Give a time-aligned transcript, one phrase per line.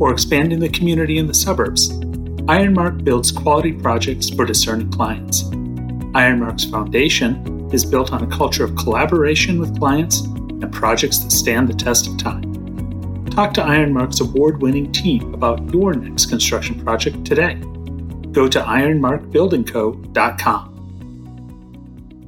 [0.00, 1.90] or expanding the community in the suburbs,
[2.48, 5.44] Ironmark builds quality projects for discerning clients.
[6.14, 11.68] Ironmark's foundation is built on a culture of collaboration with clients and projects that stand
[11.68, 12.42] the test of time.
[13.26, 17.54] Talk to Ironmark's award winning team about your next construction project today.
[18.32, 20.68] Go to ironmarkbuildingco.com.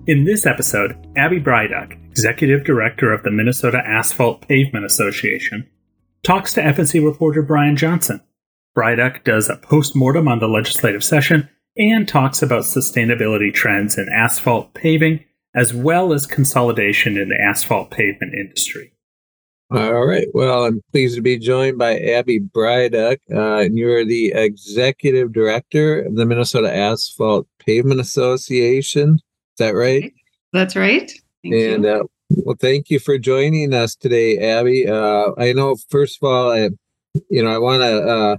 [0.07, 5.71] In this episode, Abbey Bryduck, Executive Director of the Minnesota Asphalt Pavement Association,
[6.25, 8.21] talks to F&C reporter Brian Johnson.
[8.77, 14.75] Bryduck does a post-mortem on the legislative session and talks about sustainability trends in asphalt
[14.75, 18.93] paving, as well as consolidation in the asphalt pavement industry.
[19.71, 20.29] All right.
[20.35, 26.03] Well, I'm pleased to be joined by Abbey Bryduck, uh, and you're the executive director
[26.03, 29.15] of the Minnesota Asphalt Pavement Association.
[29.15, 30.13] Is that right?
[30.53, 31.11] That's right.
[31.43, 32.05] Thank and uh,
[32.39, 34.89] well, thank you for joining us today, Abbey.
[34.89, 36.71] Uh, I know, first of all, I,
[37.31, 38.37] you know, I want to uh,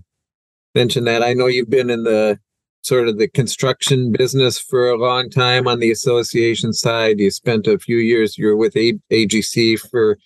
[0.74, 2.40] mention that I know you've been in the
[2.82, 7.20] sort of the construction business for a long time on the association side.
[7.20, 8.38] You spent a few years.
[8.38, 10.18] You were with a- AGC for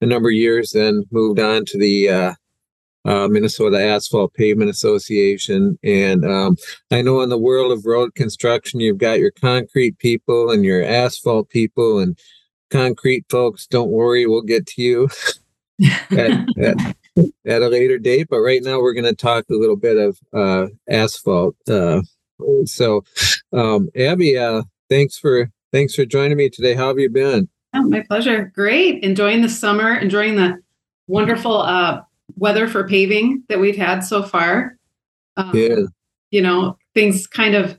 [0.00, 2.34] a number of years, then moved on to the uh,
[3.04, 5.78] uh, Minnesota Asphalt Pavement Association.
[5.82, 6.56] And um,
[6.90, 10.82] I know in the world of road construction, you've got your concrete people and your
[10.82, 12.18] asphalt people, and
[12.70, 15.08] concrete folks, don't worry, we'll get to you
[16.10, 16.96] at, at,
[17.46, 18.28] at, a later date.
[18.30, 21.56] But right now, we're going to talk a little bit of uh, asphalt.
[21.68, 22.02] Uh,
[22.64, 23.04] so,
[23.52, 26.74] um, Abbey, uh, thanks for thanks for joining me today.
[26.74, 27.48] How have you been?
[27.74, 28.50] Oh, my pleasure.
[28.54, 29.02] Great.
[29.04, 30.60] Enjoying the summer, enjoying the
[31.06, 32.00] wonderful uh,
[32.36, 34.76] weather for paving that we've had so far.
[35.36, 35.82] Um, yeah.
[36.30, 37.78] You know, things kind of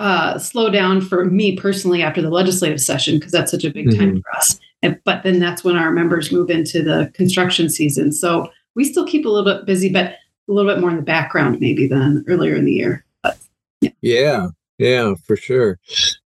[0.00, 3.90] uh, slow down for me personally after the legislative session because that's such a big
[3.90, 4.18] time mm-hmm.
[4.20, 4.58] for us.
[4.82, 8.10] And, but then that's when our members move into the construction season.
[8.10, 10.16] So we still keep a little bit busy, but a
[10.52, 13.04] little bit more in the background maybe than earlier in the year.
[13.22, 13.38] But,
[13.82, 13.90] yeah.
[14.00, 14.46] yeah.
[14.78, 15.78] Yeah, for sure.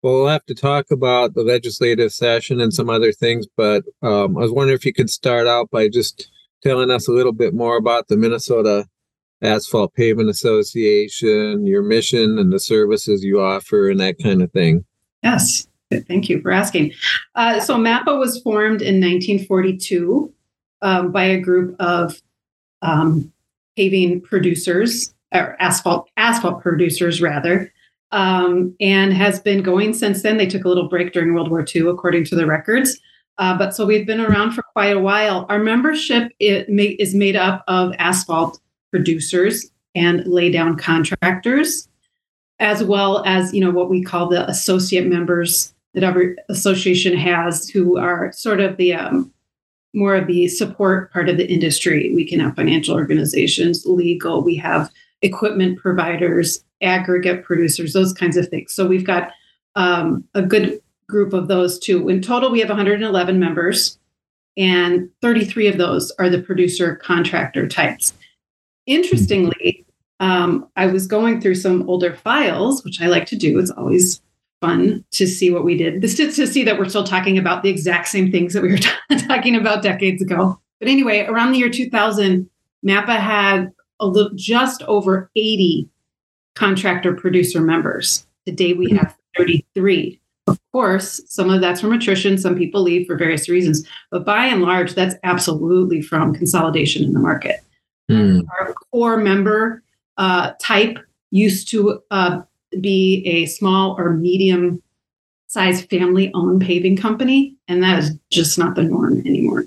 [0.02, 4.36] Well, we'll have to talk about the legislative session and some other things, but um,
[4.36, 6.28] I was wondering if you could start out by just
[6.64, 8.88] telling us a little bit more about the Minnesota
[9.42, 14.84] Asphalt Pavement Association, your mission and the services you offer, and that kind of thing.
[15.22, 15.66] Yes,
[16.08, 16.92] thank you for asking.
[17.34, 20.32] Uh, so, MAPA was formed in 1942
[20.82, 22.20] um, by a group of
[22.82, 23.32] um,
[23.76, 27.72] paving producers, or asphalt asphalt producers, rather,
[28.12, 30.36] um, and has been going since then.
[30.36, 32.98] They took a little break during World War II, according to the records.
[33.38, 35.46] Uh, but so we've been around for quite a while.
[35.48, 41.88] Our membership is made up of asphalt producers and lay down contractors,
[42.58, 47.68] as well as you know what we call the associate members that every association has,
[47.68, 49.32] who are sort of the um,
[49.94, 52.12] more of the support part of the industry.
[52.14, 54.42] We can have financial organizations, legal.
[54.42, 54.90] We have
[55.22, 58.72] equipment providers, aggregate producers, those kinds of things.
[58.72, 59.32] So we've got
[59.74, 62.08] um, a good group of those too.
[62.08, 63.98] In total, we have 111 members,
[64.56, 68.14] and 33 of those are the producer contractor types.
[68.90, 69.86] Interestingly,
[70.18, 73.60] um, I was going through some older files, which I like to do.
[73.60, 74.20] It's always
[74.60, 76.02] fun to see what we did.
[76.02, 78.72] This is to see that we're still talking about the exact same things that we
[78.72, 78.90] were t-
[79.28, 80.60] talking about decades ago.
[80.80, 82.50] But anyway, around the year 2000,
[82.84, 83.70] MAPA had
[84.00, 85.88] a little, just over 80
[86.56, 88.26] contractor producer members.
[88.44, 90.20] Today we have 33.
[90.48, 92.38] Of course, some of that's from attrition.
[92.38, 93.86] Some people leave for various reasons.
[94.10, 97.60] But by and large, that's absolutely from consolidation in the market.
[98.10, 98.46] Mm.
[98.58, 99.82] Our core member
[100.16, 100.98] uh, type
[101.30, 102.42] used to uh,
[102.80, 104.82] be a small or medium
[105.46, 109.66] sized family owned paving company, and that is just not the norm anymore.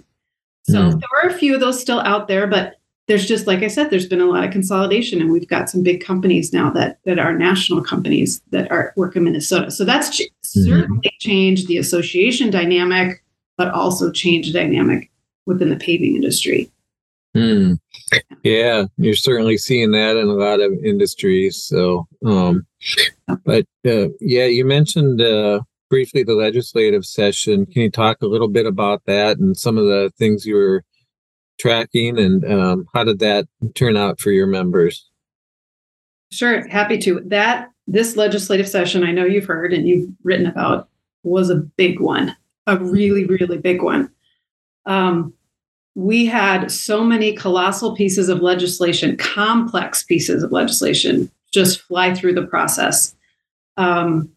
[0.64, 0.92] So mm.
[0.92, 2.76] there are a few of those still out there, but
[3.08, 5.84] there's just like I said, there's been a lot of consolidation, and we've got some
[5.84, 9.72] big companies now that that are national companies that are work in Minnesota.
[9.72, 10.64] So that's ch- mm-hmm.
[10.64, 13.22] certainly changed the association dynamic,
[13.58, 15.12] but also changed the dynamic
[15.46, 16.72] within the paving industry.
[17.36, 17.80] Mm.
[18.44, 21.64] Yeah, you're certainly seeing that in a lot of industries.
[21.64, 22.68] So, um,
[23.46, 27.66] but uh, yeah, you mentioned uh, briefly the legislative session.
[27.66, 30.84] Can you talk a little bit about that and some of the things you were
[31.58, 35.10] tracking, and um, how did that turn out for your members?
[36.32, 37.22] Sure, happy to.
[37.26, 40.90] That this legislative session, I know you've heard and you've written about,
[41.24, 42.36] was a big one,
[42.68, 44.10] a really, really big one.
[44.86, 45.34] Um,
[45.96, 52.34] we had so many colossal pieces of legislation, complex pieces of legislation, just fly through
[52.34, 53.16] the process.
[53.78, 54.32] Um,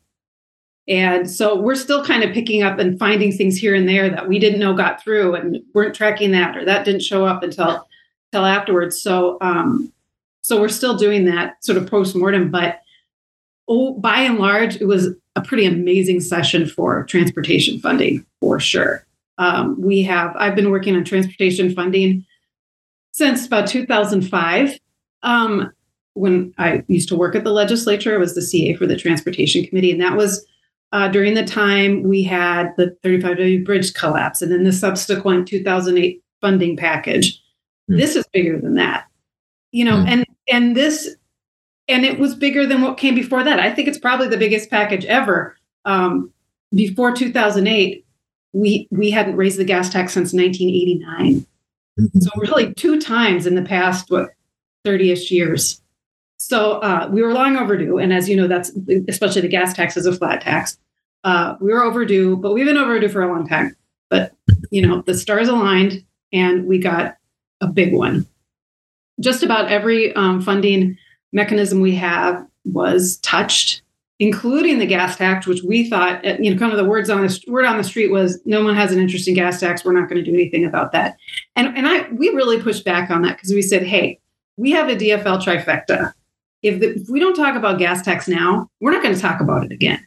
[0.88, 4.28] and so we're still kind of picking up and finding things here and there that
[4.28, 7.86] we didn't know got through and weren't tracking that or that didn't show up until
[8.32, 9.00] until afterwards.
[9.00, 9.92] So um,
[10.42, 12.80] so we're still doing that sort of post mortem, but
[13.68, 19.05] oh, by and large, it was a pretty amazing session for transportation funding for sure.
[19.38, 22.24] Um, we have I've been working on transportation funding
[23.12, 24.78] since about 2005.
[25.22, 25.72] Um,
[26.14, 29.66] when I used to work at the legislature, I was the CA for the transportation
[29.66, 30.46] committee, and that was
[30.92, 36.22] uh, during the time we had the 35W bridge collapse and then the subsequent 2008
[36.40, 37.42] funding package.
[37.90, 37.98] Mm.
[37.98, 39.06] This is bigger than that,
[39.72, 40.08] you know, mm.
[40.08, 41.16] and and this
[41.88, 43.60] and it was bigger than what came before that.
[43.60, 45.56] I think it's probably the biggest package ever.
[45.84, 46.32] Um,
[46.74, 48.05] before 2008,
[48.52, 51.46] we we hadn't raised the gas tax since 1989.
[51.98, 52.18] Mm-hmm.
[52.20, 54.30] So really, two times in the past what
[54.86, 55.80] 30ish years.
[56.38, 58.70] So uh, we were long overdue, and as you know, that's
[59.08, 60.78] especially the gas tax is a flat tax.
[61.24, 63.74] Uh, we were overdue, but we've been overdue for a long time.
[64.10, 64.32] But
[64.70, 67.16] you know, the stars aligned, and we got
[67.60, 68.26] a big one.
[69.18, 70.98] Just about every um, funding
[71.32, 73.82] mechanism we have was touched,
[74.18, 77.26] including the gas tax, which we thought, uh, you know, kind of the words on
[77.26, 79.84] the word on the street was, no one has an interest in gas tax.
[79.84, 81.16] We're not going to do anything about that.
[81.54, 84.20] And and I we really pushed back on that because we said, hey,
[84.56, 86.12] we have a DFL trifecta
[86.66, 89.40] if, the, if we don't talk about gas tax now, we're not going to talk
[89.40, 90.04] about it again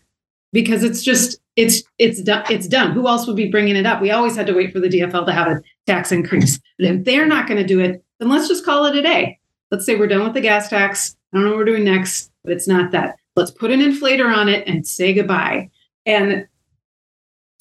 [0.52, 2.92] because it's just it's it's done it's done.
[2.92, 4.02] Who else would be bringing it up?
[4.02, 6.60] We always had to wait for the DFL to have a tax increase.
[6.78, 9.40] But if they're not going to do it, then let's just call it a day.
[9.72, 11.16] Let's say we're done with the gas tax.
[11.34, 13.18] I don't know what we're doing next, but it's not that.
[13.40, 15.70] Let's put an inflator on it and say goodbye.
[16.06, 16.46] And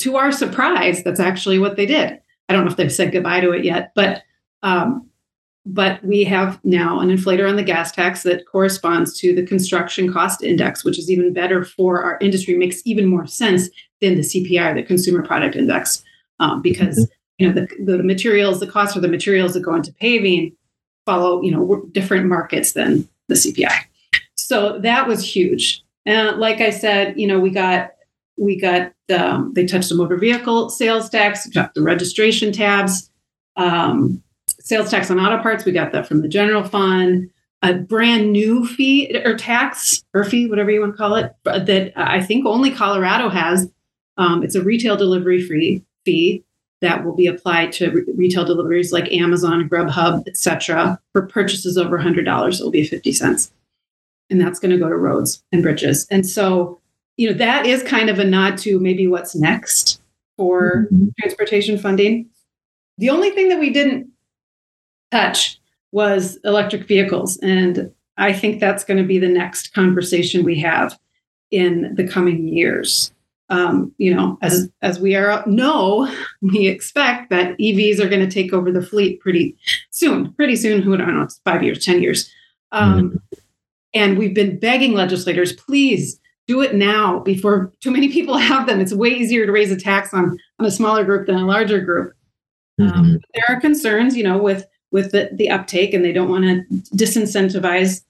[0.01, 2.19] to our surprise, that's actually what they did.
[2.49, 4.23] I don't know if they've said goodbye to it yet, but
[4.65, 5.09] um,
[5.65, 10.13] but we have now an inflator on the gas tax that corresponds to the construction
[10.13, 13.69] cost index, which is even better for our industry, makes even more sense
[14.01, 16.03] than the CPI, the consumer product index,
[16.41, 17.45] um, because mm-hmm.
[17.45, 20.57] you know the, the materials, the cost of the materials that go into paving
[21.07, 23.85] follow you know different markets than the CPI.
[24.49, 25.85] So that was huge.
[26.07, 27.91] And like I said, you know, we got
[28.39, 33.11] we got um, they touched the motor vehicle sales tax, got the registration tabs.
[33.57, 37.29] Um, sales tax on auto parts, we got that from the general fund.
[37.61, 41.93] A brand new fee or tax or fee, whatever you want to call it, that
[41.95, 43.71] I think only Colorado has.
[44.17, 46.43] Um, it's a retail delivery free fee
[46.81, 50.99] that will be applied to re- retail deliveries like Amazon, Grubhub, etc.
[51.13, 53.53] For purchases over $100, it will be 50 cents.
[54.31, 56.07] And that's going to go to roads and bridges.
[56.11, 56.81] And so,
[57.17, 60.01] you know, that is kind of a nod to maybe what's next
[60.37, 61.09] for mm-hmm.
[61.19, 62.29] transportation funding.
[62.99, 64.11] The only thing that we didn't
[65.11, 65.59] touch
[65.93, 67.39] was electric vehicles.
[67.39, 70.99] And I think that's going to be the next conversation we have
[71.51, 73.13] in the coming years.
[73.51, 78.31] Um, you know, as as we are know, we expect that EVs are going to
[78.31, 79.57] take over the fleet pretty
[79.91, 80.33] soon.
[80.35, 82.31] Pretty soon, who I don't know, it's five years, ten years.
[82.73, 83.39] Um, mm-hmm.
[83.99, 88.81] And we've been begging legislators, please do it now before too many people have them.
[88.81, 91.81] It's way easier to raise a tax on on a smaller group than a larger
[91.81, 92.15] group.
[92.81, 92.99] Mm-hmm.
[92.99, 96.45] Um, there are concerns, you know, with with the, the uptake and they don't want
[96.45, 96.63] to
[96.97, 98.03] disincentivize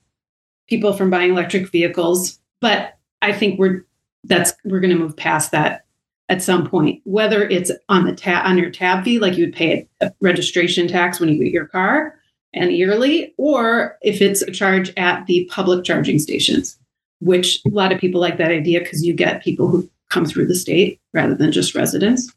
[0.67, 3.85] people from buying electric vehicles but i think we're
[4.25, 5.85] that's we're going to move past that
[6.29, 9.55] at some point whether it's on the tab on your tab fee like you would
[9.55, 12.18] pay a registration tax when you get your car
[12.53, 16.77] and yearly or if it's a charge at the public charging stations
[17.21, 20.47] which a lot of people like that idea because you get people who come through
[20.47, 22.31] the state rather than just residents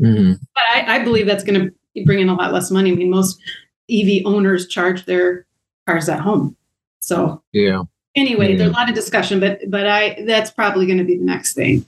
[0.00, 0.32] mm-hmm.
[0.54, 3.10] but I, I believe that's going to bring in a lot less money i mean
[3.10, 3.40] most
[3.90, 5.46] EV owners charge their
[5.86, 6.56] cars at home.
[7.00, 7.82] So yeah.
[8.16, 8.58] Anyway, yeah.
[8.58, 11.54] there's a lot of discussion, but but I that's probably going to be the next
[11.54, 11.84] thing.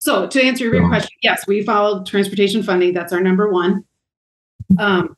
[0.00, 0.88] So to answer your yeah.
[0.88, 2.92] question, yes, we followed transportation funding.
[2.92, 3.84] That's our number one.
[4.78, 5.16] Um,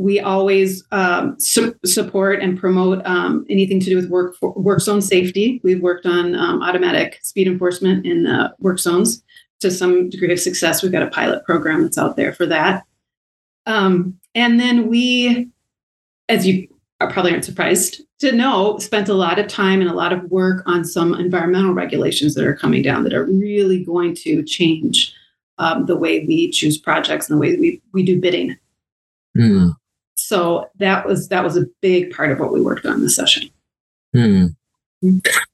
[0.00, 4.80] we always um, su- support and promote um, anything to do with work for, work
[4.80, 5.60] zone safety.
[5.62, 9.22] We've worked on um, automatic speed enforcement in uh, work zones
[9.60, 10.82] to some degree of success.
[10.82, 12.84] We've got a pilot program that's out there for that.
[13.66, 15.50] Um, and then we,
[16.30, 16.66] as you
[17.00, 20.24] are probably aren't surprised to know, spent a lot of time and a lot of
[20.30, 25.14] work on some environmental regulations that are coming down that are really going to change
[25.58, 28.56] um, the way we choose projects and the way we, we do bidding.
[29.36, 29.74] Mm.
[30.14, 33.48] So that was that was a big part of what we worked on this session.
[34.12, 34.46] Hmm.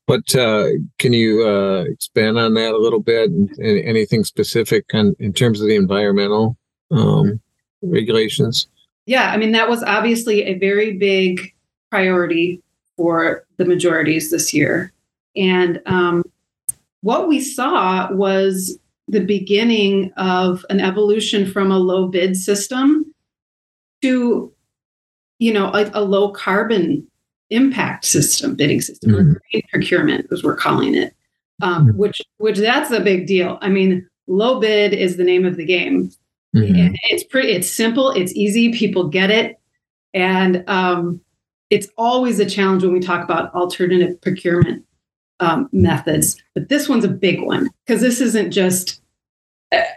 [0.07, 3.31] But uh, can you uh, expand on that a little bit?
[3.61, 6.57] Anything specific on, in terms of the environmental
[6.91, 7.41] um,
[7.83, 8.67] regulations?
[9.07, 11.55] Yeah, I mean that was obviously a very big
[11.91, 12.61] priority
[12.97, 14.93] for the majorities this year,
[15.37, 16.25] and um,
[17.03, 23.15] what we saw was the beginning of an evolution from a low bid system
[24.07, 24.53] to
[25.39, 27.07] you know a, a low carbon
[27.51, 29.31] impact system bidding system mm-hmm.
[29.31, 31.15] or green procurement as we're calling it
[31.63, 31.99] um, mm-hmm.
[31.99, 35.65] which which that's a big deal i mean low bid is the name of the
[35.65, 36.11] game
[36.55, 36.95] mm-hmm.
[37.05, 39.59] it's pretty it's simple it's easy people get it
[40.15, 41.21] and um,
[41.69, 44.85] it's always a challenge when we talk about alternative procurement
[45.41, 49.03] um, methods but this one's a big one because this isn't just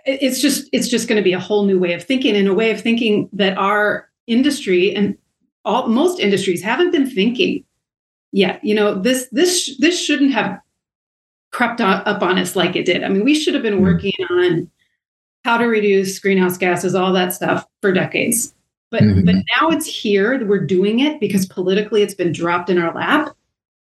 [0.06, 2.54] it's just it's just going to be a whole new way of thinking and a
[2.54, 5.18] way of thinking that our industry and
[5.66, 7.64] all most industries haven't been thinking
[8.32, 8.64] yet.
[8.64, 10.60] You know, this this this shouldn't have
[11.52, 13.04] crept up on us like it did.
[13.04, 13.84] I mean, we should have been hmm.
[13.84, 14.70] working on
[15.46, 18.54] how to reduce greenhouse gases, all that stuff for decades.
[18.92, 19.26] But mm-hmm.
[19.26, 20.46] but now it's here.
[20.46, 23.36] We're doing it because politically it's been dropped in our lap,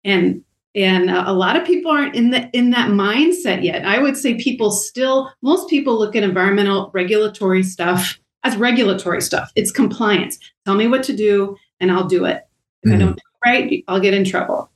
[0.03, 0.44] and
[0.76, 3.86] and a lot of people aren't in the in that mindset yet.
[3.86, 9.52] I would say people still most people look at environmental regulatory stuff as regulatory stuff.
[9.56, 10.38] It's compliance.
[10.66, 12.48] Tell me what to do and I'll do it.
[12.84, 12.96] If mm-hmm.
[12.96, 14.70] I don't do it right, I'll get in trouble.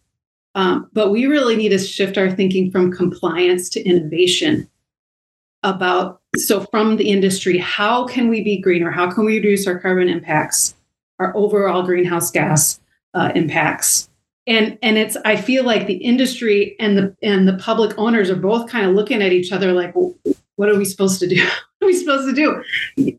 [0.55, 4.67] Um, but we really need to shift our thinking from compliance to innovation
[5.63, 9.77] about so from the industry how can we be greener how can we reduce our
[9.77, 10.75] carbon impacts
[11.19, 12.79] our overall greenhouse gas
[13.13, 14.09] uh, impacts
[14.47, 18.35] and and it's i feel like the industry and the and the public owners are
[18.35, 20.15] both kind of looking at each other like well,
[20.55, 21.43] what are we supposed to do
[21.79, 22.63] what are we supposed to do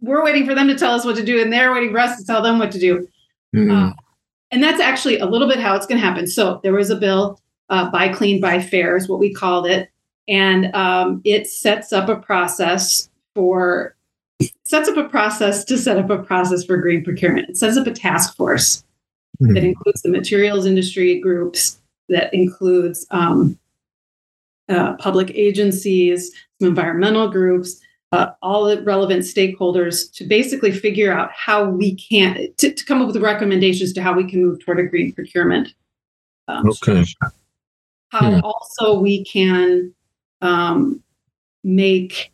[0.00, 2.18] we're waiting for them to tell us what to do and they're waiting for us
[2.18, 3.06] to tell them what to do
[3.54, 3.70] Mm-hmm.
[3.70, 3.92] Uh,
[4.50, 6.26] and that's actually a little bit how it's going to happen.
[6.26, 9.90] So there was a bill, uh, Buy Clean, Buy Fair is what we called it.
[10.28, 13.96] And um, it sets up a process for
[14.64, 17.48] sets up a process to set up a process for green procurement.
[17.48, 18.84] It sets up a task force
[19.42, 19.54] mm-hmm.
[19.54, 23.58] that includes the materials industry groups, that includes um,
[24.68, 27.80] uh, public agencies, some environmental groups,
[28.12, 33.00] uh, all the relevant stakeholders to basically figure out how we can to, to, come
[33.00, 35.68] up with recommendations to how we can move toward a green procurement.
[36.46, 37.04] Um, okay.
[38.10, 38.40] How hmm.
[38.44, 39.94] also we can
[40.42, 41.02] um,
[41.64, 42.30] make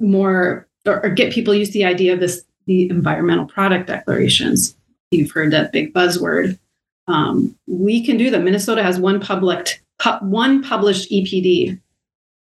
[0.00, 4.76] more or, or, get people used to the idea of this the environmental product declarations.
[5.10, 6.58] You've heard that big buzzword.
[7.08, 8.42] Um, we can do that.
[8.42, 11.78] Minnesota has one public pu- one published EPD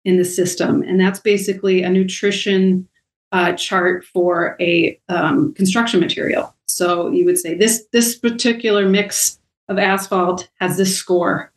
[0.06, 0.82] in the system.
[0.84, 2.88] And that's basically a nutrition
[3.32, 6.54] uh, chart for a um, construction material.
[6.68, 11.51] So you would say this this particular mix of asphalt has this score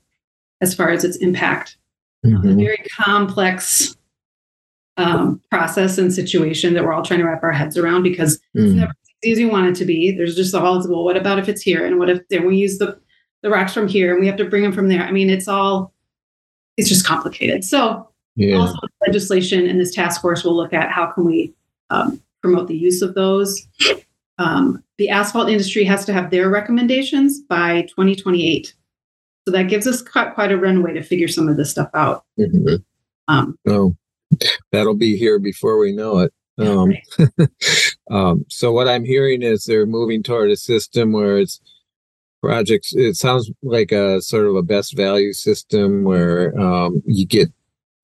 [0.60, 1.76] as far as its impact.
[2.24, 2.48] Mm-hmm.
[2.50, 3.96] a very complex
[4.96, 8.64] um, process and situation that we're all trying to wrap our heads around because mm.
[8.64, 8.92] it's never
[9.24, 10.10] as you want it to be.
[10.10, 11.84] There's just the all well, what about if it's here?
[11.86, 12.98] And what if then we use the
[13.42, 15.02] the rocks from here and we have to bring them from there?
[15.02, 15.92] I mean, it's all
[16.76, 17.64] it's just complicated.
[17.64, 18.56] So yeah.
[18.56, 21.52] Also, legislation and this task force will look at how can we
[21.90, 23.66] um, promote the use of those.
[24.38, 28.74] Um, the asphalt industry has to have their recommendations by 2028.
[29.46, 32.24] So that gives us quite, quite a runway to figure some of this stuff out.
[32.38, 32.76] Mm-hmm.
[33.28, 33.94] Um, oh,
[34.70, 36.32] that'll be here before we know it.
[36.58, 36.92] Um,
[38.10, 41.60] um, so what I'm hearing is they're moving toward a system where it's
[42.42, 42.92] projects.
[42.94, 47.50] It sounds like a sort of a best value system where um, you get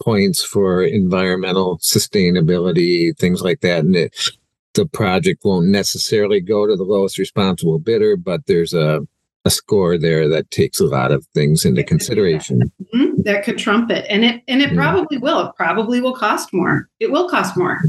[0.00, 3.80] points for environmental sustainability, things like that.
[3.80, 4.32] And it,
[4.74, 9.00] the project won't necessarily go to the lowest responsible bidder, but there's a,
[9.44, 12.70] a score there that takes a lot of things into consideration.
[12.94, 13.22] Mm-hmm.
[13.22, 14.06] That could trump it.
[14.08, 14.76] And it and it yeah.
[14.76, 15.48] probably will.
[15.48, 16.88] It probably will cost more.
[17.00, 17.80] It will cost more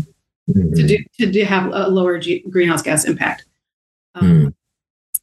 [0.49, 0.73] mm-hmm.
[0.73, 3.45] to do to do have a lower G- greenhouse gas impact.
[4.15, 4.53] Um, mm.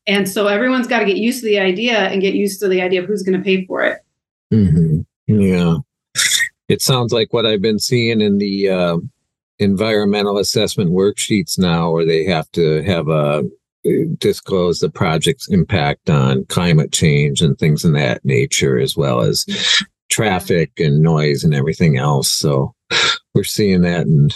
[0.07, 2.81] And so everyone's got to get used to the idea and get used to the
[2.81, 3.99] idea of who's going to pay for it.
[4.53, 5.01] Mm-hmm.
[5.27, 5.79] Yeah
[6.69, 8.97] it sounds like what I've been seeing in the uh,
[9.59, 13.45] environmental assessment worksheets now, where they have to have a
[14.19, 19.47] disclose the project's impact on climate change and things in that nature, as well as
[20.11, 22.33] traffic and noise and everything else.
[22.33, 22.75] So
[23.35, 24.31] we're seeing that in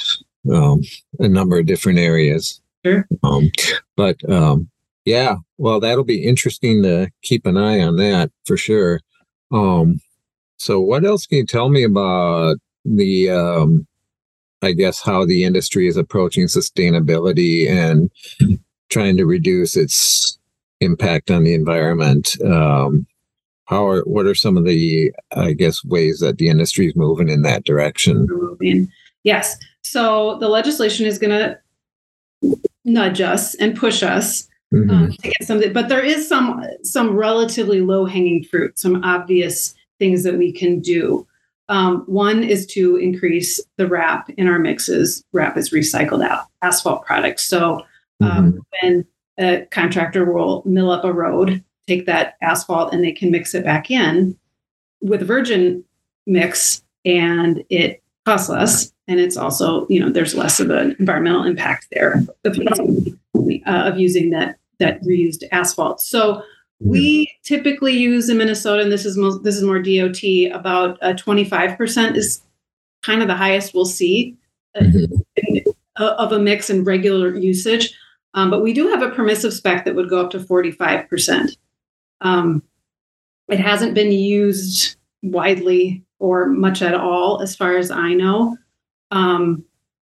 [0.53, 0.83] um,
[1.19, 2.61] a number of different areas.
[2.85, 3.07] Sure.
[3.23, 3.51] Um,
[3.97, 4.71] but um,
[5.05, 9.01] yeah, well, that'll be interesting to keep an eye on that for sure.
[9.53, 10.01] Um,
[10.59, 13.87] so, what else can you tell me about the, um,
[14.63, 18.11] I guess, how the industry is approaching sustainability and
[18.91, 20.39] trying to reduce its
[20.81, 22.37] impact on the environment.
[22.45, 23.07] Um,
[23.67, 27.29] how are what are some of the I guess ways that the industry is moving
[27.29, 28.27] in that direction?
[29.23, 29.57] Yes.
[29.91, 32.55] So the legislation is going to
[32.85, 34.91] nudge us and push us mm-hmm.
[34.91, 39.75] um, to get something, but there is some some relatively low hanging fruit, some obvious
[39.99, 41.27] things that we can do.
[41.69, 45.25] Um, one is to increase the RAP in our mixes.
[45.33, 47.45] RAP is recycled out asphalt products.
[47.45, 47.85] So
[48.21, 48.59] um, mm-hmm.
[48.81, 49.07] when
[49.39, 53.65] a contractor will mill up a road, take that asphalt, and they can mix it
[53.65, 54.37] back in
[55.01, 55.83] with virgin
[56.27, 58.93] mix, and it costs less.
[59.11, 63.13] And it's also, you know, there's less of an environmental impact there of, uh,
[63.67, 66.01] of using that that reused asphalt.
[66.01, 66.45] So
[66.79, 70.23] we typically use in Minnesota, and this is most, this is more DOT.
[70.53, 72.41] About twenty five percent is
[73.03, 74.37] kind of the highest we'll see
[74.77, 76.03] uh, mm-hmm.
[76.03, 77.93] of a mix in regular usage.
[78.35, 81.09] Um, but we do have a permissive spec that would go up to forty five
[81.09, 81.57] percent.
[82.21, 82.63] Um,
[83.49, 88.57] it hasn't been used widely or much at all, as far as I know.
[89.11, 89.65] Um,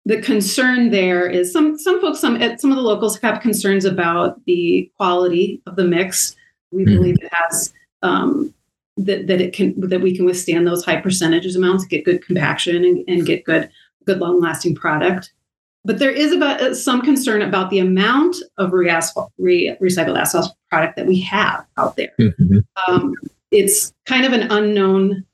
[0.06, 4.44] the concern there is some some folks, some some of the locals have concerns about
[4.44, 6.36] the quality of the mix.
[6.70, 6.94] We mm-hmm.
[6.94, 7.72] believe it has
[8.02, 8.52] um,
[8.96, 12.84] that that it can that we can withstand those high percentages amounts, get good compaction,
[12.84, 13.70] and, and get good
[14.04, 15.32] good long lasting product.
[15.86, 20.54] But there is about uh, some concern about the amount of re-asphalt, re- recycled asphalt
[20.70, 22.12] product that we have out there.
[22.18, 22.60] Mm-hmm.
[22.88, 23.14] Um,
[23.50, 25.26] it's kind of an unknown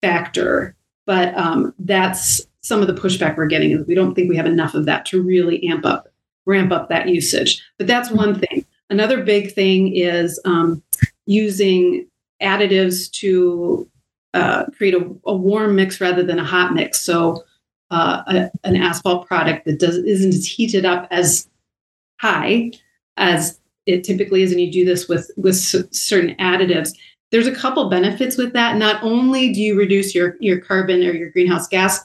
[0.00, 0.76] factor,
[1.06, 4.46] but um, that's some of the pushback we're getting is we don't think we have
[4.46, 6.08] enough of that to really amp up
[6.46, 7.62] ramp up that usage.
[7.78, 8.64] But that's one thing.
[8.88, 10.82] Another big thing is um,
[11.26, 12.06] using
[12.42, 13.88] additives to
[14.34, 17.00] uh, create a, a, warm mix rather than a hot mix.
[17.00, 17.44] So
[17.90, 21.48] uh, a, an asphalt product that does isn't as heated up as
[22.20, 22.72] high
[23.16, 26.96] as it typically is, and you do this with with certain additives.
[27.32, 28.76] There's a couple benefits with that.
[28.76, 32.00] Not only do you reduce your your carbon or your greenhouse gas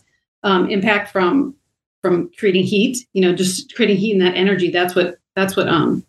[0.46, 1.54] um, impact from
[2.02, 4.70] from creating heat, you know, just creating heat and that energy.
[4.70, 6.06] That's what that's what um,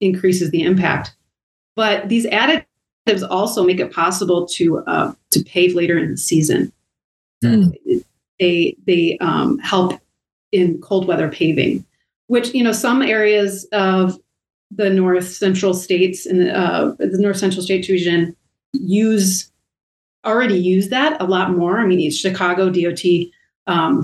[0.00, 1.16] increases the impact.
[1.74, 6.72] But these additives also make it possible to uh, to pave later in the season.
[7.42, 7.74] Mm.
[8.38, 9.98] They they um, help
[10.52, 11.84] in cold weather paving,
[12.26, 14.20] which you know some areas of
[14.70, 18.36] the north central states and uh, the north central states region
[18.72, 19.50] use
[20.24, 21.80] already use that a lot more.
[21.80, 23.02] I mean, Chicago DOT
[23.66, 24.02] um,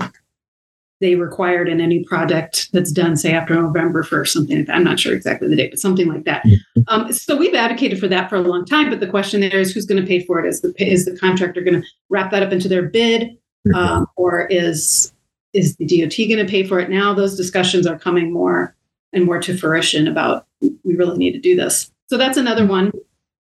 [1.01, 4.75] they required in any project that's done, say after November 1st, something like that.
[4.75, 6.43] I'm not sure exactly the date, but something like that.
[6.43, 6.81] Mm-hmm.
[6.89, 8.89] Um, so we've advocated for that for a long time.
[8.89, 10.47] But the question there is who's going to pay for it?
[10.47, 13.75] Is the is the contractor going to wrap that up into their bid, mm-hmm.
[13.75, 15.13] um, or is
[15.53, 16.89] is the DOT going to pay for it?
[16.89, 18.75] Now those discussions are coming more
[19.13, 21.91] and more to fruition about we really need to do this.
[22.07, 22.91] So that's another one.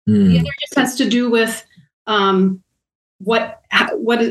[0.09, 0.29] Mm.
[0.29, 1.63] The other just has to do with
[2.07, 2.63] um,
[3.25, 3.61] what
[3.93, 4.21] what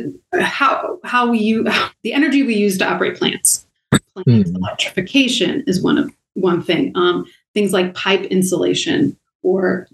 [0.40, 1.68] how how we use
[2.02, 3.66] the energy we use to operate plants.
[3.90, 4.56] Plants mm.
[4.56, 6.92] electrification is one of one thing.
[6.96, 9.88] Um, things like pipe insulation or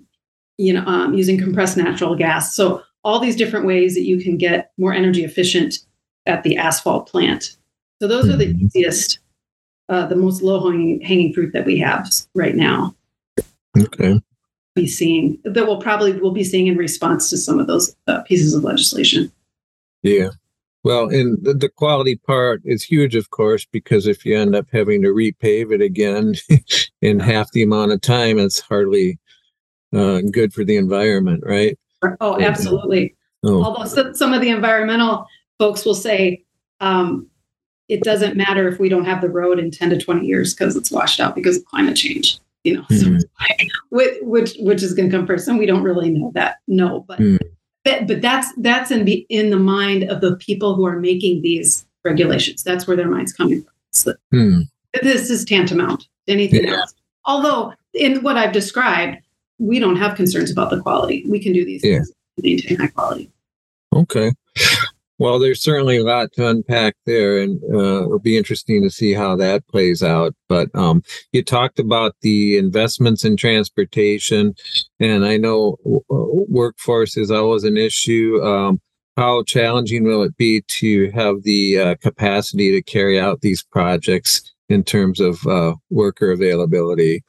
[0.59, 2.55] you know um, using compressed natural gas.
[2.55, 5.79] So all these different ways that you can get more energy efficient
[6.27, 7.57] at the asphalt plant.
[8.01, 8.35] So those mm.
[8.35, 8.67] are the hmm.
[8.67, 9.19] easiest,
[9.89, 12.95] uh, the most low hanging, hanging fruit that we have right now.
[13.79, 14.21] Okay
[14.75, 18.23] be seeing that we'll probably will be seeing in response to some of those uh,
[18.23, 19.31] pieces of legislation.
[20.03, 20.31] Yeah.
[20.83, 24.67] Well, and the, the, quality part is huge, of course, because if you end up
[24.73, 26.37] having to repave it again
[27.03, 29.19] in half the amount of time, it's hardly
[29.95, 31.79] uh, good for the environment, right?
[32.21, 33.15] Oh, absolutely.
[33.45, 33.63] Oh.
[33.63, 35.27] Although some of the environmental
[35.59, 36.45] folks will say
[36.81, 37.29] um,
[37.89, 40.77] it doesn't matter if we don't have the road in 10 to 20 years because
[40.77, 43.19] it's washed out because of climate change you know, mm-hmm.
[43.91, 46.57] which, which which is going to come first, and we don't really know that.
[46.67, 47.39] No, but mm.
[47.85, 51.43] but, but that's that's in the in the mind of the people who are making
[51.43, 52.63] these regulations.
[52.63, 53.73] That's where their mind's coming from.
[53.93, 54.63] So mm.
[55.03, 56.77] This is tantamount to anything yeah.
[56.77, 56.95] else.
[57.25, 59.19] Although in what I've described,
[59.59, 61.25] we don't have concerns about the quality.
[61.29, 61.99] We can do these yeah.
[61.99, 63.31] things maintain high quality.
[63.95, 64.33] Okay.
[65.21, 69.13] Well, there's certainly a lot to unpack there, and uh, it'll be interesting to see
[69.13, 70.35] how that plays out.
[70.49, 74.55] But um, you talked about the investments in transportation,
[74.99, 75.77] and I know
[76.09, 78.41] workforce is always an issue.
[78.43, 78.81] Um,
[79.19, 84.51] how challenging will it be to have the uh, capacity to carry out these projects
[84.71, 87.23] in terms of uh, worker availability?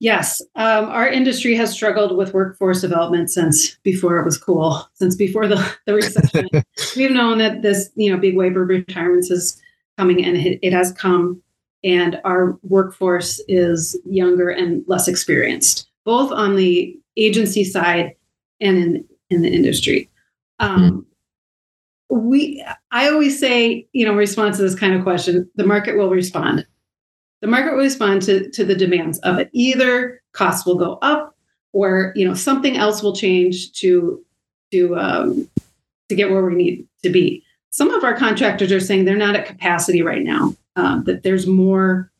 [0.00, 4.88] Yes, um, our industry has struggled with workforce development since before it was cool.
[4.94, 6.48] Since before the, the recession,
[6.96, 9.60] we've known that this, you know, big wave of retirements is
[9.98, 11.42] coming, and it, it has come.
[11.84, 18.14] and our workforce is younger and less experienced, both on the agency side
[18.60, 20.08] and in, in the industry.
[20.60, 21.06] Um,
[22.08, 26.10] we, I always say, you know, response to this kind of question, the market will
[26.10, 26.66] respond.
[27.40, 29.50] The market will respond to, to the demands of it.
[29.52, 31.36] Either costs will go up,
[31.72, 34.22] or you know, something else will change to
[34.72, 35.48] to um,
[36.08, 37.42] to get where we need to be.
[37.70, 40.54] Some of our contractors are saying they're not at capacity right now.
[40.76, 42.10] Um, that there's more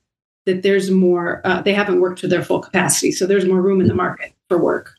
[0.46, 3.80] that there's more uh, they haven't worked to their full capacity so there's more room
[3.80, 4.94] in the market for work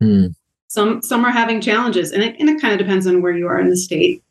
[0.00, 0.32] Mm.
[0.68, 3.48] some some are having challenges and it, and it kind of depends on where you
[3.48, 4.22] are in the state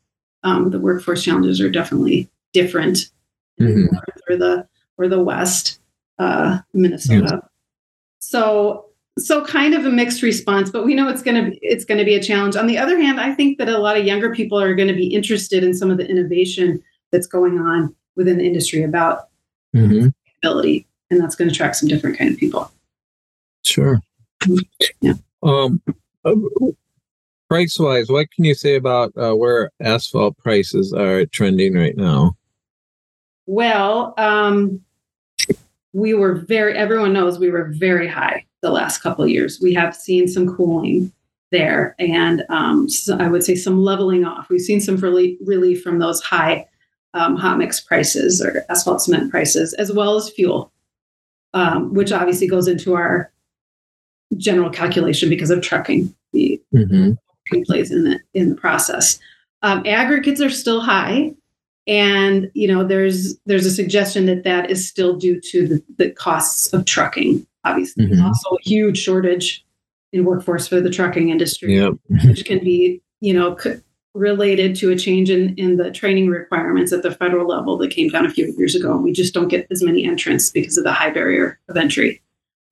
[0.43, 3.09] um, the workforce challenges are definitely different
[3.59, 4.65] in the
[4.97, 5.79] or the west
[6.19, 7.41] uh, minnesota
[8.19, 8.85] so
[9.19, 12.05] so kind of a mixed response but we know it's going to it's going to
[12.05, 14.59] be a challenge on the other hand i think that a lot of younger people
[14.59, 16.81] are going to be interested in some of the innovation
[17.11, 19.29] that's going on within the industry about
[19.75, 20.13] Mhm.
[20.43, 22.71] ability and that's going to attract some different kind of people
[23.63, 23.99] Sure.
[25.01, 25.13] Yeah.
[25.43, 25.81] Um,
[27.49, 32.35] price wise, what can you say about uh, where asphalt prices are trending right now?
[33.45, 34.81] well um,
[35.97, 39.59] we were very everyone knows we were very high the last couple of years.
[39.61, 41.11] We have seen some cooling
[41.51, 44.49] there and um, so i would say some leveling off.
[44.49, 46.67] We've seen some relief, relief from those high
[47.13, 50.71] um, hot mix prices or asphalt cement prices as well as fuel
[51.53, 53.31] um, which obviously goes into our
[54.35, 56.13] general calculation because of trucking.
[56.33, 57.61] The Mm-hmm.
[57.65, 59.17] plays in the in the process.
[59.63, 61.33] Um, aggregates are still high
[61.87, 66.09] and you know there's there's a suggestion that that is still due to the, the
[66.11, 68.23] costs of trucking obviously Mhm.
[68.23, 69.65] also a huge shortage
[70.13, 71.93] in workforce for the trucking industry Yep.
[72.25, 73.75] which can be you know c-
[74.13, 78.09] related to a change in, in the training requirements at the federal level that came
[78.09, 80.83] down a few years ago and we just don't get as many entrants because of
[80.83, 82.21] the high barrier of entry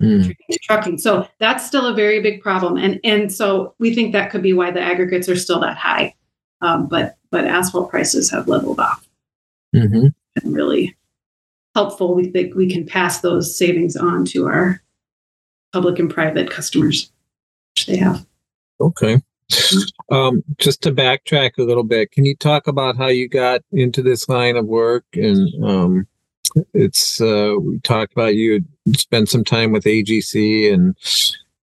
[0.01, 0.36] Mm.
[0.51, 4.30] to trucking so that's still a very big problem and and so we think that
[4.30, 6.13] could be why the aggregates are still that high
[6.60, 9.05] um, but but asphalt prices have leveled off
[9.76, 10.08] Mm-hmm.
[10.42, 10.96] and really
[11.76, 14.82] helpful we think we can pass those savings on to our
[15.74, 17.12] public and private customers
[17.76, 18.26] which they have
[18.82, 19.22] Okay.
[20.10, 24.02] Um, just to backtrack a little bit, can you talk about how you got into
[24.02, 25.06] this line of work?
[25.14, 26.08] And um,
[26.74, 28.64] it's uh, we talked about you
[28.96, 30.96] spent some time with AGC, and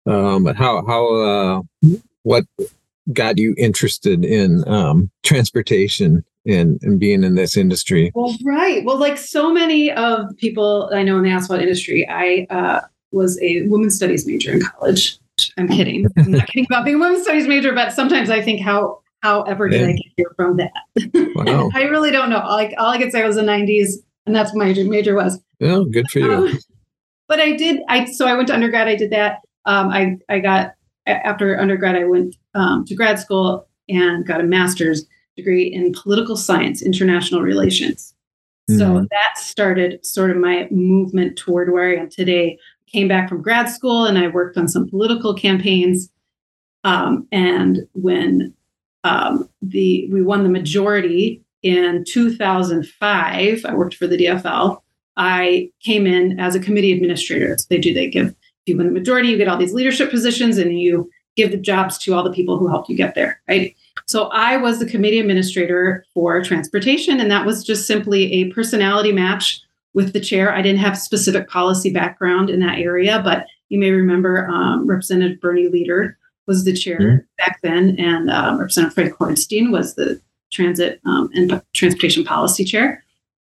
[0.06, 1.62] um, but how how uh,
[2.22, 2.44] what
[3.12, 8.12] got you interested in um, transportation and, and being in this industry?
[8.14, 8.84] Well, right.
[8.84, 12.80] Well, like so many of people I know in the asphalt industry, I uh,
[13.12, 15.18] was a women's studies major in college.
[15.58, 16.06] I'm kidding.
[16.16, 19.68] I'm not kidding about being a women's studies major, but sometimes I think how however
[19.68, 20.72] did I get here from that?
[21.34, 21.70] Wow.
[21.74, 22.38] I really don't know.
[22.38, 25.40] Like all I could say was the 90s, and that's what my major, major was.
[25.58, 26.32] Yeah, good for you.
[26.32, 26.58] Um,
[27.28, 27.80] but I did.
[27.88, 28.88] I so I went to undergrad.
[28.88, 29.40] I did that.
[29.64, 30.74] Um, I I got
[31.06, 31.96] after undergrad.
[31.96, 35.06] I went um, to grad school and got a master's
[35.36, 38.14] degree in political science, international relations.
[38.68, 39.08] So Mhm.
[39.10, 42.58] that started sort of my movement toward where I am today.
[42.92, 46.10] Came back from grad school and I worked on some political campaigns.
[46.82, 48.52] Um, and when
[49.04, 54.82] um, the we won the majority in 2005, I worked for the DFL.
[55.16, 57.56] I came in as a committee administrator.
[57.56, 58.34] So they do they give if
[58.72, 61.98] you win the majority, you get all these leadership positions, and you give the jobs
[61.98, 63.75] to all the people who helped you get there, right?
[64.06, 69.12] So I was the committee administrator for transportation, and that was just simply a personality
[69.12, 69.60] match
[69.94, 70.54] with the chair.
[70.54, 75.40] I didn't have specific policy background in that area, but you may remember um, Representative
[75.40, 76.16] Bernie Lieder
[76.46, 77.24] was the chair Mhm.
[77.38, 80.20] back then, and um, Representative Frank Hornstein was the
[80.52, 83.02] transit um, and transportation policy chair.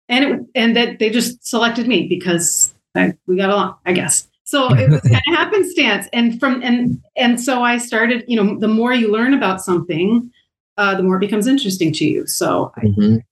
[0.09, 4.27] And it, and that they just selected me because I, we got along, I guess.
[4.45, 8.25] So it was kind of happenstance, and from and and so I started.
[8.27, 10.31] You know, the more you learn about something,
[10.79, 12.27] uh, the more it becomes interesting to you.
[12.27, 13.25] So I Mhm.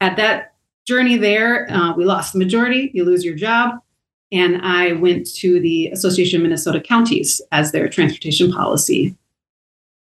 [0.00, 0.52] at that
[0.86, 2.90] journey there, uh, we lost the majority.
[2.94, 3.80] You lose your job.
[4.32, 9.16] And I went to the Association of Minnesota Counties as their transportation policy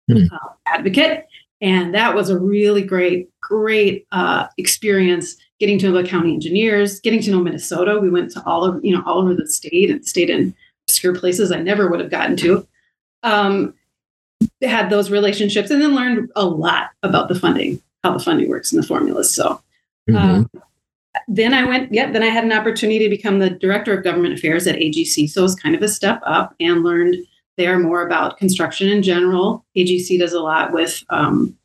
[0.10, 0.24] Hmm.
[0.32, 1.26] uh, advocate.
[1.62, 7.00] And that was a really great, great uh, experience getting to know the county engineers,
[7.02, 8.00] getting to know Minnesota.
[8.00, 10.54] We went to all over, you know, all over the state and stayed in
[10.88, 12.66] obscure places I never would have gotten to.
[13.24, 13.74] Um,
[14.62, 18.72] had those relationships and then learned a lot about the funding, how the funding works
[18.72, 19.34] and the formulas.
[19.34, 19.62] So
[20.10, 20.16] Mhm.
[20.16, 20.50] um,
[21.28, 24.34] then I went, yeah, then I had an opportunity to become the director of government
[24.34, 25.28] affairs at AGC.
[25.28, 27.16] So it was kind of a step up and learned
[27.58, 29.66] there more about construction in general.
[29.76, 31.56] AGC does a lot with um,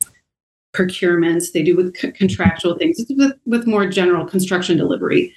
[0.74, 5.32] procurements, they do with c- contractual things, it's with, with more general construction delivery.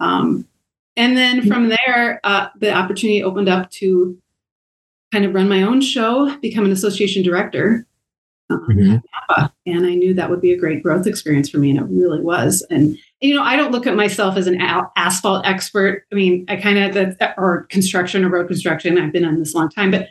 [0.00, 0.46] Um,
[0.96, 4.18] and then from there, uh, the opportunity opened up to
[5.12, 7.86] kind of run my own show, become an association director.
[8.48, 9.46] Um, mm-hmm.
[9.66, 12.20] and I knew that would be a great growth experience for me, and it really
[12.20, 12.64] was.
[12.70, 16.04] And you know, I don't look at myself as an a- asphalt expert.
[16.12, 18.98] I mean, I kind of or construction or road construction.
[18.98, 20.08] I've been on this a long time, but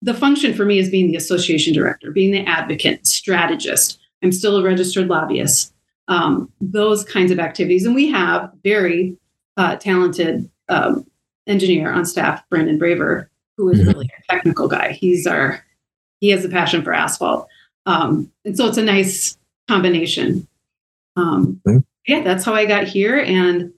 [0.00, 3.98] the function for me is being the association director, being the advocate, strategist.
[4.22, 5.74] I'm still a registered lobbyist.
[6.08, 9.16] Um, those kinds of activities, and we have very
[9.58, 11.06] uh, talented um,
[11.46, 13.88] engineer on staff, Brandon Braver, who is mm-hmm.
[13.88, 14.92] really a technical guy.
[14.92, 15.62] He's our
[16.20, 17.46] he has a passion for asphalt,
[17.84, 19.36] um, and so it's a nice
[19.68, 20.48] combination.
[21.16, 21.60] Um.
[22.06, 23.70] Yeah, that's how I got here, and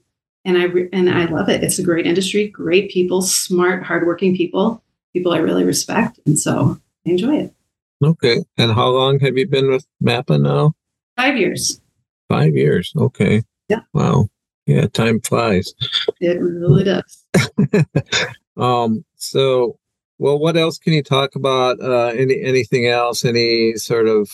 [0.45, 1.63] and I re- and I love it.
[1.63, 6.79] It's a great industry, great people, smart, hardworking people, people I really respect, and so
[7.05, 7.53] I enjoy it.
[8.01, 10.73] Okay, and how long have you been with MAPA now?
[11.17, 11.81] Five years.
[12.29, 12.93] Five years.
[12.95, 13.43] Okay.
[13.67, 13.81] Yeah.
[13.93, 14.29] Wow.
[14.65, 15.73] Yeah, time flies.
[16.19, 17.25] It really does.
[18.61, 19.03] um.
[19.15, 19.77] So,
[20.19, 21.81] well, what else can you talk about?
[21.81, 23.25] Uh, any anything else?
[23.25, 24.29] Any sort of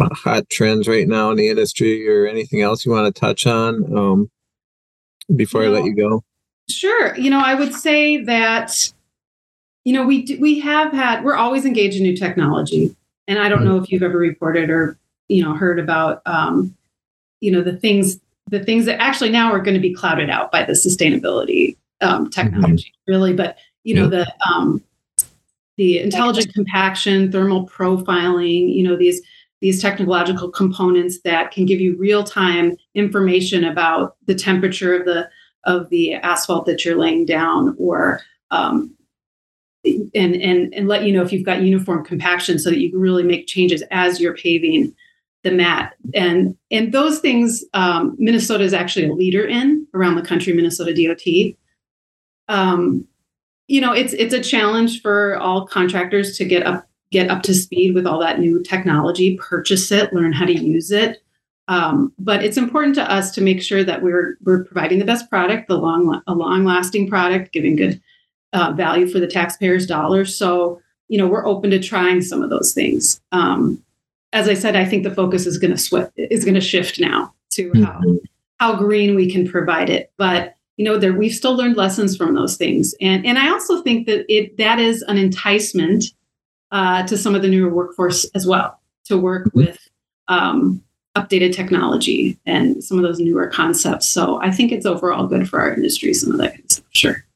[0.00, 3.96] hot trends right now in the industry, or anything else you want to touch on?
[3.96, 4.30] Um,
[5.34, 6.22] before you I let you go.
[6.68, 7.16] Sure.
[7.16, 8.92] You know, I would say that
[9.84, 12.94] you know we do, we have had we're always engaged in new technology,
[13.26, 13.68] and I don't mm-hmm.
[13.68, 14.96] know if you've ever reported or
[15.28, 16.76] you know heard about um,
[17.40, 20.50] you know the things the things that actually now are going to be clouded out
[20.50, 22.28] by the sustainability um, mm-hmm.
[22.30, 23.12] technology, mm-hmm.
[23.12, 23.32] really.
[23.32, 24.82] But you know the um,
[25.76, 29.22] the intelligent compaction, thermal profiling, you know these
[29.60, 35.28] these technological components that can give you real time information about the temperature of the
[35.64, 38.94] of the asphalt that you're laying down, or um,
[39.84, 43.00] and and and let you know if you've got uniform compaction, so that you can
[43.00, 44.94] really make changes as you're paving
[45.42, 50.22] the mat and and those things um, minnesota is actually a leader in around the
[50.22, 51.18] country minnesota dot
[52.50, 53.06] um,
[53.68, 57.54] you know it's it's a challenge for all contractors to get up get up to
[57.54, 61.22] speed with all that new technology purchase it learn how to use it
[61.68, 65.30] um, but it's important to us to make sure that we're we're providing the best
[65.30, 68.00] product the long a long lasting product giving good
[68.52, 72.50] uh, value for the taxpayers dollars so you know we're open to trying some of
[72.50, 73.82] those things um,
[74.32, 77.00] as I said, I think the focus is going to swift is going to shift
[77.00, 77.82] now to mm-hmm.
[77.82, 78.00] how
[78.58, 80.12] how green we can provide it.
[80.16, 83.82] But you know, there we've still learned lessons from those things, and and I also
[83.82, 86.04] think that it that is an enticement
[86.70, 89.58] uh, to some of the newer workforce as well to work mm-hmm.
[89.58, 89.90] with
[90.28, 90.82] um,
[91.18, 94.08] updated technology and some of those newer concepts.
[94.08, 96.14] So I think it's overall good for our industry.
[96.14, 97.26] Some of that kind of stuff, sure.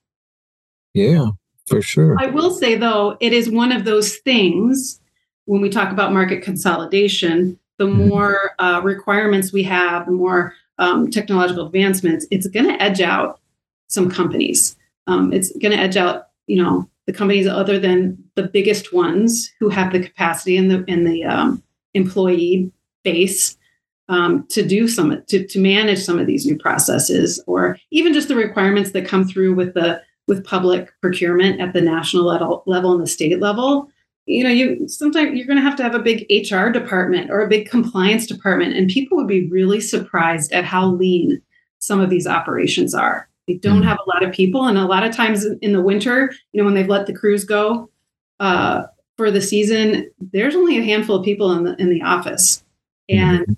[0.94, 1.26] Yeah,
[1.66, 2.16] for sure.
[2.18, 5.00] I will say though, it is one of those things
[5.44, 8.08] when we talk about market consolidation, the mm-hmm.
[8.08, 13.40] more uh, requirements we have, the more um, technological advancements, it's going to edge out
[13.88, 14.76] some companies.
[15.06, 19.52] Um, it's going to edge out, you know, the companies other than the biggest ones
[19.60, 23.56] who have the capacity and the and the um, employee base
[24.08, 28.28] um, to do some to, to manage some of these new processes, or even just
[28.28, 32.92] the requirements that come through with the with public procurement at the national level, level
[32.92, 33.90] and the state level
[34.26, 37.40] you know you sometimes you're going to have to have a big hr department or
[37.40, 41.40] a big compliance department and people would be really surprised at how lean
[41.78, 43.88] some of these operations are they don't mm-hmm.
[43.88, 46.64] have a lot of people and a lot of times in the winter you know
[46.64, 47.90] when they've let the crews go
[48.40, 48.84] uh,
[49.16, 52.64] for the season there's only a handful of people in the in the office
[53.08, 53.52] and mm-hmm.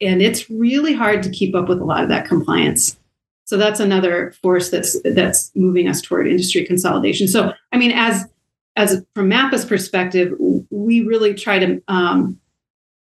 [0.00, 2.96] and it's really hard to keep up with a lot of that compliance
[3.44, 8.26] so that's another force that's that's moving us toward industry consolidation so i mean as
[8.76, 10.32] as from MAPA's perspective,
[10.70, 12.38] we really try to um,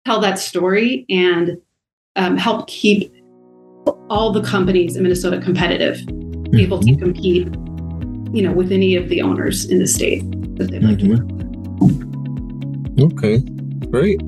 [0.05, 1.57] tell that story and
[2.15, 3.13] um, help keep
[4.09, 6.59] all the companies in Minnesota competitive, mm-hmm.
[6.59, 7.47] able to compete,
[8.33, 10.23] you know, with any of the owners in the state
[10.57, 11.33] that they'd like mm-hmm.
[12.99, 13.39] Okay,
[13.91, 14.19] great.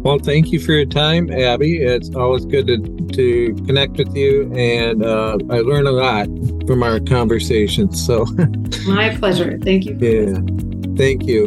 [0.00, 1.78] Well, thank you for your time, Abbey.
[1.78, 2.76] It's always good to,
[3.14, 6.26] to connect with you, and uh, I learn a lot
[6.66, 8.04] from our conversations.
[8.04, 8.24] So,
[8.86, 9.58] my pleasure.
[9.62, 9.96] Thank you.
[10.00, 11.46] Yeah, thank you,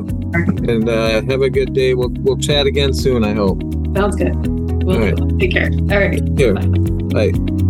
[0.68, 1.94] and uh, have a good day.
[1.94, 3.24] We'll we'll chat again soon.
[3.24, 3.62] I hope.
[3.96, 4.36] Sounds good.
[4.84, 5.40] We'll All right.
[5.40, 5.70] Take care.
[5.92, 6.24] All right.
[6.36, 7.32] Bye.
[7.32, 7.64] Bye.